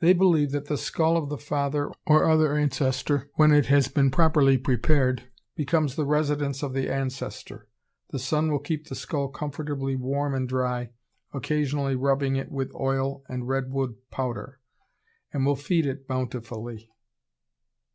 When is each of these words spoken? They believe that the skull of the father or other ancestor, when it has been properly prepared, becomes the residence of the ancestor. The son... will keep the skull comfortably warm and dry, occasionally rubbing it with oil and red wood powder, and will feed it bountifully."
They 0.00 0.12
believe 0.12 0.50
that 0.50 0.66
the 0.66 0.76
skull 0.76 1.16
of 1.16 1.30
the 1.30 1.38
father 1.38 1.90
or 2.06 2.26
other 2.28 2.54
ancestor, 2.58 3.30
when 3.36 3.52
it 3.52 3.64
has 3.72 3.88
been 3.88 4.10
properly 4.10 4.58
prepared, 4.58 5.28
becomes 5.54 5.96
the 5.96 6.04
residence 6.04 6.62
of 6.62 6.74
the 6.74 6.92
ancestor. 6.92 7.66
The 8.10 8.18
son... 8.18 8.52
will 8.52 8.58
keep 8.58 8.88
the 8.88 8.94
skull 8.94 9.28
comfortably 9.28 9.96
warm 9.96 10.34
and 10.34 10.46
dry, 10.46 10.90
occasionally 11.32 11.96
rubbing 11.96 12.36
it 12.36 12.52
with 12.52 12.70
oil 12.74 13.24
and 13.30 13.48
red 13.48 13.70
wood 13.70 13.94
powder, 14.10 14.60
and 15.32 15.46
will 15.46 15.56
feed 15.56 15.86
it 15.86 16.06
bountifully." 16.06 16.90